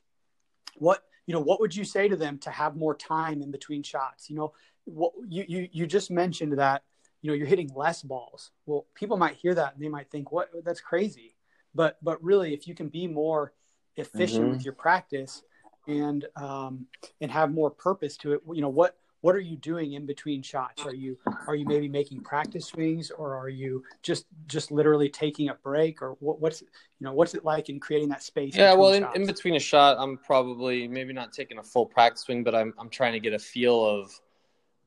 [0.76, 3.82] what you know what would you say to them to have more time in between
[3.82, 4.30] shots?
[4.30, 4.52] You know
[4.84, 6.82] what you you, you just mentioned that
[7.22, 8.50] you know you're hitting less balls.
[8.66, 10.50] Well people might hear that and they might think what?
[10.64, 11.36] That's crazy.
[11.74, 13.52] But but really if you can be more
[13.96, 14.52] efficient mm-hmm.
[14.52, 15.42] with your practice
[15.86, 16.86] and um
[17.20, 20.42] and have more purpose to it you know what what are you doing in between
[20.42, 20.84] shots?
[20.84, 25.48] Are you are you maybe making practice swings or are you just just literally taking
[25.48, 26.68] a break or what, what's you
[27.00, 29.96] know what's it like in creating that space yeah well in, in, between a shot
[29.98, 33.32] i'm probably maybe not taking a full practice swing but i'm, I'm trying to get
[33.32, 34.12] a feel of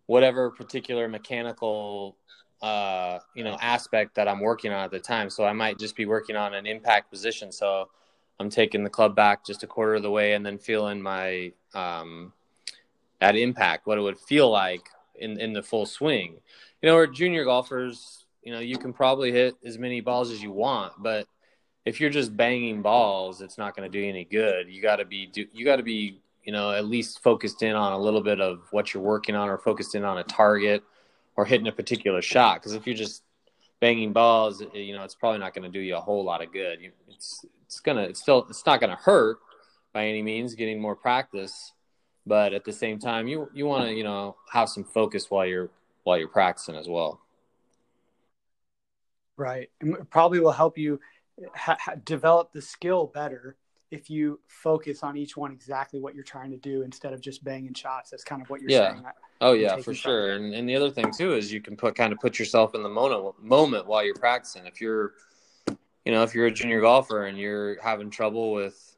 [0.06, 2.18] whatever particular mechanical
[2.62, 5.30] uh, you know aspect that i'm working on at the time.
[5.30, 7.52] So i might just be working on an impact position.
[7.52, 7.90] So
[8.40, 11.52] i'm taking the club back just a quarter of the way and then feeling my
[11.74, 12.34] um,
[13.22, 16.36] that impact, what it would feel like in, in the full swing.
[16.82, 20.42] You know, or junior golfers, you know, you can probably hit as many balls as
[20.42, 21.28] you want, but
[21.86, 24.68] if you're just banging balls, it's not going to do you any good.
[24.68, 27.94] You got to be, you got to be, you know, at least focused in on
[27.94, 30.84] a little bit of what you're working on or focused in on a target
[31.36, 32.56] or hitting a particular shot.
[32.56, 33.24] Because if you're just
[33.80, 36.44] banging balls, eh, you know, it's probably not going to do you a whole lot
[36.44, 36.80] of good.
[37.08, 39.38] It's, it's gonna, it's still, it's not going to hurt
[39.94, 41.74] by any means getting more practice
[42.26, 45.46] but at the same time you you want to you know have some focus while
[45.46, 45.70] you're
[46.04, 47.22] while you're practicing as well.
[49.38, 49.70] Right.
[49.80, 51.00] And it probably will help you
[51.56, 53.56] ha- ha- develop the skill better
[53.90, 57.44] if you focus on each one exactly what you're trying to do instead of just
[57.44, 58.10] banging shots.
[58.10, 58.92] That's kind of what you're yeah.
[58.92, 59.04] saying
[59.42, 60.34] oh yeah for sure.
[60.34, 62.84] and, and the other thing too is you can put kind of put yourself in
[62.84, 64.66] the moment moment while you're practicing.
[64.66, 65.14] If you're
[66.06, 68.96] you know if you're a junior golfer and you're having trouble with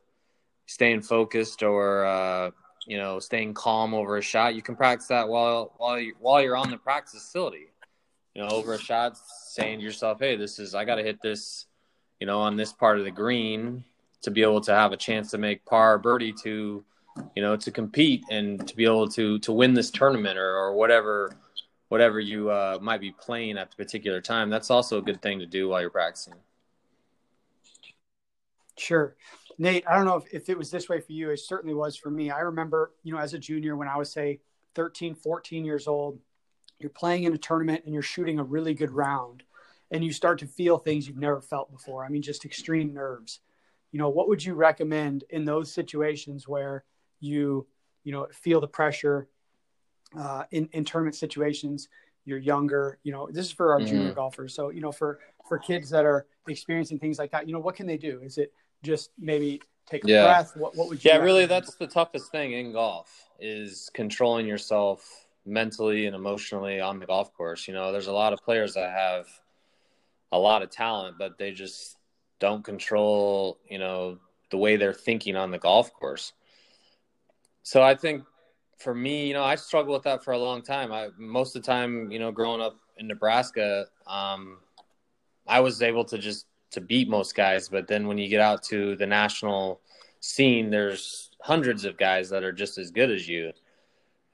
[0.65, 2.51] staying focused or uh,
[2.85, 4.55] you know, staying calm over a shot.
[4.55, 7.67] You can practice that while while you while you're on the practice facility.
[8.35, 9.17] You know, over a shot,
[9.47, 11.67] saying to yourself, "Hey, this is I got to hit this,
[12.19, 13.83] you know, on this part of the green
[14.23, 16.83] to be able to have a chance to make par or birdie to,
[17.35, 20.73] you know, to compete and to be able to to win this tournament or or
[20.73, 21.35] whatever."
[21.89, 25.37] Whatever you uh, might be playing at the particular time, that's also a good thing
[25.37, 26.33] to do while you're practicing.
[28.77, 29.15] Sure.
[29.57, 31.29] Nate, I don't know if, if it was this way for you.
[31.29, 32.31] It certainly was for me.
[32.31, 34.39] I remember, you know, as a junior, when I was, say,
[34.75, 36.19] 13, 14 years old,
[36.79, 39.43] you're playing in a tournament and you're shooting a really good round
[39.91, 42.03] and you start to feel things you've never felt before.
[42.03, 43.39] I mean, just extreme nerves.
[43.91, 46.83] You know, what would you recommend in those situations where
[47.19, 47.67] you,
[48.03, 49.27] you know, feel the pressure
[50.17, 51.89] uh, in, in tournament situations?
[52.25, 52.99] you're younger.
[53.03, 53.87] You know, this is for our Mhm.
[53.87, 54.53] junior golfers.
[54.55, 57.75] So you know, for for kids that are experiencing things like that, you know, what
[57.75, 58.21] can they do?
[58.21, 60.25] Is it just maybe take a Yeah.
[60.25, 60.55] breath?
[60.55, 61.11] What what would you?
[61.11, 66.99] Yeah, really, that's the toughest thing in golf is controlling yourself mentally and emotionally on
[66.99, 67.67] the golf course.
[67.67, 69.25] You know, there's a lot of players that have
[70.31, 71.97] a lot of talent, but they just
[72.39, 74.19] don't control, you know,
[74.51, 76.33] the way they're thinking on the golf course.
[77.63, 78.23] So I think
[78.77, 80.91] for me, you know, I struggled with that for a long time.
[80.91, 84.57] I most of the time, you know, growing up in Nebraska, um,
[85.47, 88.63] I was able to just to beat most guys, but then when you get out
[88.63, 89.81] to the national
[90.19, 93.51] scene, there's hundreds of guys that are just as good as you.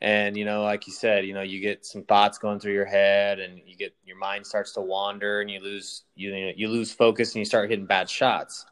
[0.02, 2.86] And you know, like you said, you know, you get some thoughts going through your
[2.86, 6.92] head, and you get your mind starts to wander, and you lose you you lose
[6.92, 8.66] focus, and you start hitting bad shots.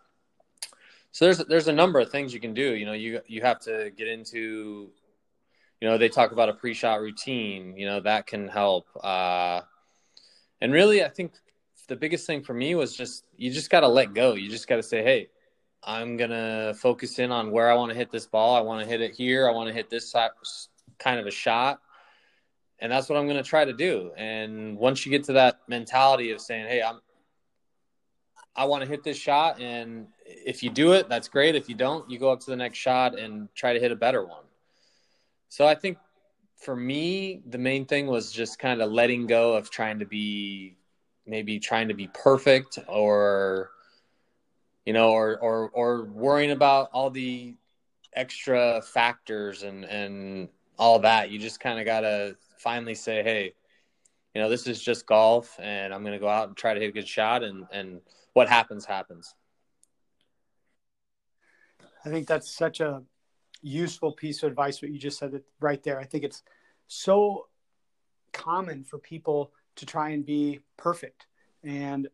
[1.12, 2.76] So there's there's a number of things you can do.
[2.76, 4.90] You know, you you have to get into,
[5.82, 7.76] you know, they talk about a pre-shot routine.
[7.76, 8.88] You know, that can help.
[9.04, 9.62] Uh,
[10.62, 11.34] and really, I think
[11.88, 14.34] the biggest thing for me was just you just got to let go.
[14.34, 15.30] You just got to say, hey,
[15.84, 18.56] I'm gonna focus in on where I want to hit this ball.
[18.56, 19.48] I want to hit it here.
[19.48, 20.14] I want to hit this
[21.00, 21.80] kind of a shot,
[22.80, 24.12] and that's what I'm gonna try to do.
[24.18, 27.00] And once you get to that mentality of saying, hey, I'm
[28.56, 31.56] I want to hit this shot, and if you do it, that's great.
[31.56, 33.96] If you don't, you go up to the next shot and try to hit a
[33.96, 34.46] better one.
[35.50, 36.00] So I think
[36.56, 40.77] for me, the main thing was just kind of letting go of trying to be
[41.28, 43.72] maybe trying to be perfect or
[44.86, 47.56] you know or or or worrying about all the
[48.14, 53.54] extra factors and and all that you just kind of got to finally say hey
[54.34, 56.80] you know this is just golf and i'm going to go out and try to
[56.80, 58.02] hit a good shot and and
[58.34, 59.36] what happens happens
[62.08, 63.04] I think that's such a
[63.62, 64.82] useful piece of advice.
[64.82, 66.00] What you just said right there.
[66.00, 66.42] I think it's
[66.88, 67.48] so
[68.32, 71.28] common for people to try and be perfect.
[71.64, 72.08] And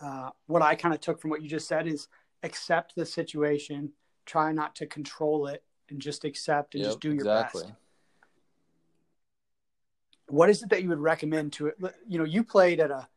[0.00, 2.08] uh, what I kind of took from what you just said is
[2.42, 3.92] accept the situation,
[4.26, 7.62] try not to control it, and just accept and Yep, just do your exactly.
[7.64, 7.74] best.
[10.28, 11.76] What is it that you would recommend to it?
[12.06, 13.08] You know, you played at a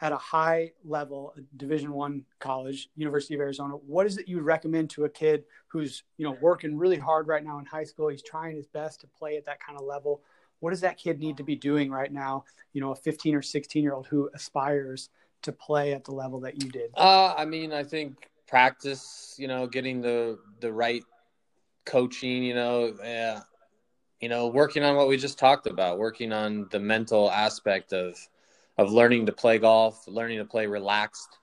[0.00, 3.74] at a high level, a Division One college, University of Arizona.
[3.74, 7.26] What is it you would recommend to a kid who's you know working really hard
[7.26, 8.08] right now in high school?
[8.08, 10.22] He's trying his best to play at that kind of level.
[10.60, 12.44] What does that kid need to be doing right now?
[12.72, 15.10] You know, a 15 or 16 year old who aspires
[15.42, 16.90] to play at the level that you did.
[16.94, 19.34] Uh, I mean, I think practice.
[19.38, 21.04] You know, getting the the right
[21.84, 22.42] coaching.
[22.42, 23.40] You know, uh,
[24.20, 28.18] you know, working on what we just talked about, working on the mental aspect of
[28.76, 31.38] of learning to play golf, learning to play relaxed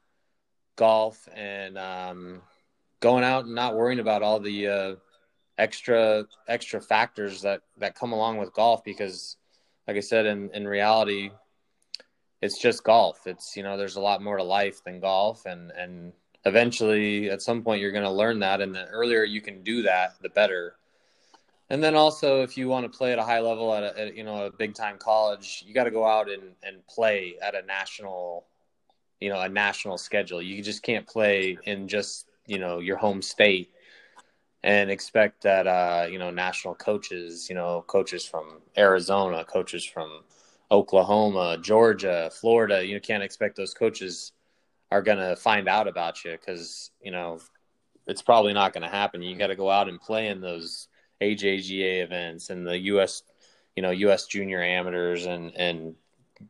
[0.75, 2.41] golf, and um,
[2.99, 4.95] going out and not worrying about all the uh,
[5.57, 8.83] extra extra factors that that come along with golf.
[8.83, 9.37] Because,
[9.87, 11.31] like I said, in in reality,
[12.41, 13.27] it's just golf.
[13.27, 16.13] It's you know, there's a lot more to life than golf, and and
[16.45, 19.83] eventually, at some point, you're going to learn that, and the earlier you can do
[19.83, 20.75] that, the better.
[21.69, 24.15] And then also, if you want to play at a high level at, a, at
[24.15, 27.55] you know a big time college, you got to go out and, and play at
[27.55, 28.45] a national,
[29.19, 30.41] you know, a national schedule.
[30.41, 33.71] You just can't play in just you know your home state
[34.65, 40.23] and expect that uh, you know national coaches, you know, coaches from Arizona, coaches from
[40.71, 44.33] Oklahoma, Georgia, Florida, you can't expect those coaches
[44.91, 47.39] are going to find out about you because you know
[48.07, 49.21] it's probably not going to happen.
[49.21, 50.87] You got to go out and play in those
[51.21, 53.23] AJGA events and the US,
[53.75, 55.95] you know, US junior amateurs and, and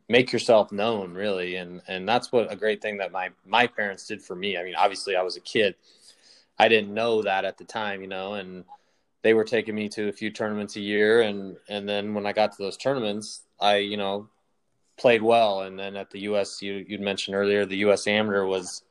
[0.08, 1.56] make yourself known really.
[1.56, 4.58] And, and that's what a great thing that my, my parents did for me.
[4.58, 5.76] I mean, obviously I was a kid.
[6.58, 8.64] I didn't know that at the time, you know, and
[9.22, 11.22] they were taking me to a few tournaments a year.
[11.22, 14.28] And, and then when I got to those tournaments, I, you know,
[14.96, 15.62] played well.
[15.62, 18.82] And then at the US, you, you'd mentioned earlier, the US amateur was,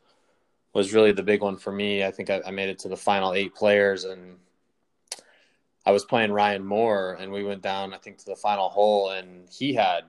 [0.73, 2.03] was really the big one for me.
[2.03, 4.37] I think I, I made it to the final eight players and,
[5.85, 9.11] I was playing Ryan Moore and we went down, I think, to the final hole
[9.11, 10.01] and he had,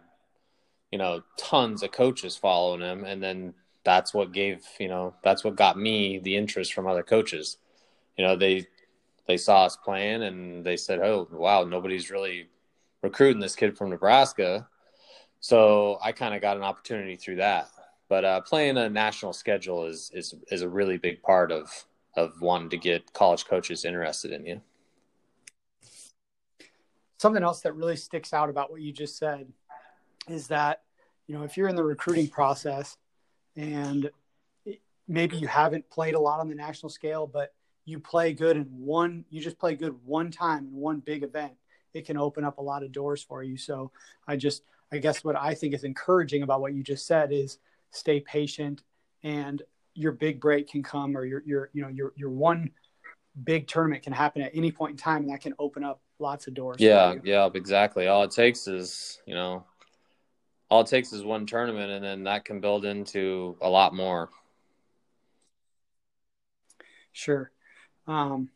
[0.91, 3.05] you know, tons of coaches following him.
[3.05, 3.55] And then
[3.87, 7.57] that's what gave, you know, that's what got me the interest from other coaches.
[8.19, 8.67] You know, they,
[9.27, 12.49] they saw us playing and they said, Oh, wow, nobody's really
[13.03, 14.69] recruiting this kid from Nebraska.
[15.41, 17.69] So I kind of got an opportunity through that.
[18.09, 21.71] But uh, playing a national schedule is, is, is a really big part of,
[22.17, 24.61] of wanting to get college coaches interested in you
[27.19, 29.47] something else that really sticks out about what you just said
[30.29, 30.83] is that
[31.27, 32.97] you know if you're in the recruiting process
[33.57, 34.11] and
[35.09, 37.55] maybe you haven't played a lot on the national scale but
[37.85, 41.53] you play good in one you just play good one time in one big event
[41.95, 43.91] it can open up a lot of doors for you so
[44.27, 47.59] i just I guess what I think is encouraging about what you just said is
[47.91, 48.83] stay patient
[49.23, 49.63] and
[49.95, 52.71] your big break can come or your your you know your your one
[53.45, 56.47] big tournament can happen at any point in time and that can open up lots
[56.47, 56.81] of doors.
[56.81, 58.07] Yeah, yeah, exactly.
[58.07, 59.65] All it takes is, you know,
[60.69, 64.31] all it takes is one tournament and then that can build into a lot more.
[67.13, 67.51] Sure.
[68.07, 68.51] Um,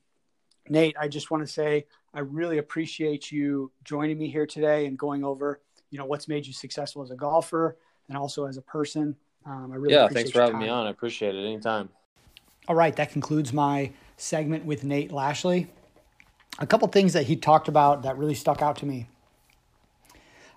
[0.68, 4.98] Nate, I just want to say I really appreciate you joining me here today and
[4.98, 7.76] going over, you know, what's made you successful as a golfer
[8.08, 9.16] and also as a person.
[9.46, 10.62] Um, I really yeah, thanks for having time.
[10.62, 10.86] me on.
[10.86, 11.88] I appreciate it anytime.
[12.68, 15.68] All right, that concludes my segment with Nate Lashley.
[16.58, 19.08] A couple things that he talked about that really stuck out to me.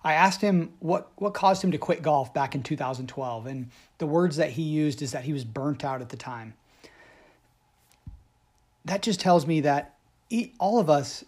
[0.03, 4.07] I asked him what what caused him to quit golf back in 2012, and the
[4.07, 6.53] words that he used is that he was burnt out at the time.
[8.85, 9.95] That just tells me that
[10.59, 11.23] all of us,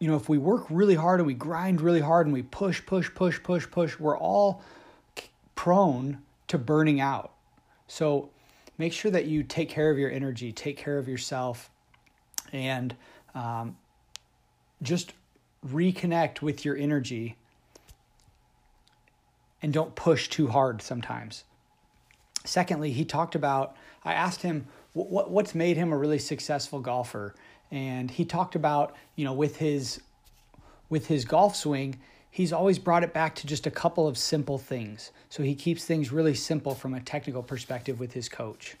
[0.00, 2.84] you know, if we work really hard and we grind really hard and we push,
[2.84, 4.62] push, push, push, push, we're all
[5.54, 7.32] prone to burning out.
[7.86, 8.30] So
[8.78, 11.70] make sure that you take care of your energy, take care of yourself,
[12.52, 12.96] and
[13.34, 13.76] um,
[14.82, 15.12] just
[15.66, 17.36] reconnect with your energy
[19.62, 21.44] and don't push too hard sometimes.
[22.44, 27.34] Secondly, he talked about, I asked him what, what's made him a really successful golfer.
[27.70, 30.00] And he talked about, you know, with his
[30.88, 31.98] with his golf swing,
[32.30, 35.12] he's always brought it back to just a couple of simple things.
[35.28, 38.76] So he keeps things really simple from a technical perspective with his coach.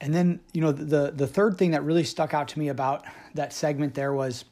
[0.00, 3.04] And then, you know, the the third thing that really stuck out to me about
[3.34, 4.44] that segment there was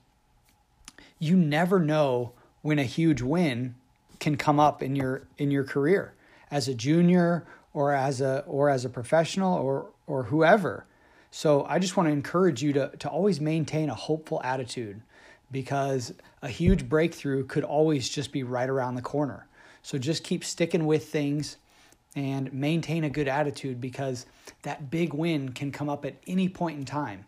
[1.19, 2.33] you never know
[2.63, 3.75] when a huge win
[4.21, 6.15] can come up in your in your career
[6.51, 10.85] as a junior or as a or as a professional or or whoever.
[11.31, 15.01] So I just want to encourage you to to always maintain a hopeful attitude
[15.51, 19.47] because a huge breakthrough could always just be right around the corner.
[19.83, 21.57] So just keep sticking with things
[22.17, 24.27] and maintain a good attitude because
[24.63, 27.25] that big win can come up at any point in time.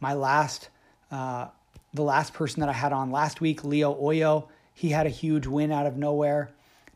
[0.00, 0.70] My last
[1.10, 1.48] uh,
[1.92, 4.46] the last person that I had on last week, Leo Oyo,
[4.80, 6.48] he had a huge win out of nowhere.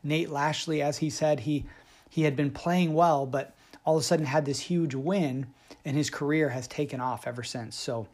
[0.03, 1.65] Nate Lashley, as he said, he
[2.09, 3.53] he had been playing well, but
[3.85, 5.45] all of a sudden had this huge win,
[5.85, 7.75] and his career has taken off ever since.
[7.75, 8.07] So,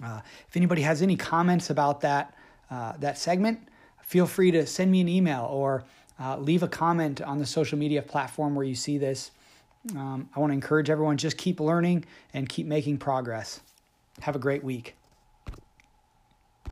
[0.00, 2.36] uh, if anybody has any comments about that
[2.70, 3.66] uh, that segment,
[4.00, 5.82] feel free to send me an email or
[6.20, 9.32] uh, leave a comment on the social media platform where you see this.
[9.96, 13.58] Um, I want to encourage everyone just keep learning and keep making progress.
[14.20, 14.94] Have a great week.